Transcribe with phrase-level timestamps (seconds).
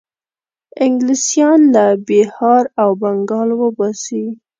[0.85, 4.25] انګلیسیان له بیهار او بنګال وباسي.